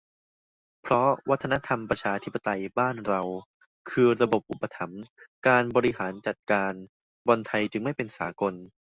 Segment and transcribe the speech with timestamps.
[0.81, 3.21] เพราะวัฒนธรรมประชาธิปไตยบ้านเรา
[3.89, 5.01] คือระบบอุปถัมภ์
[5.47, 6.73] การบริหารจัดการ
[7.27, 8.53] บอลไทยจึงไม่เป็นสากล